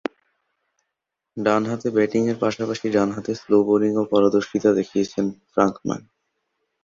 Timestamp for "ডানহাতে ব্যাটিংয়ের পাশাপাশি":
1.37-2.85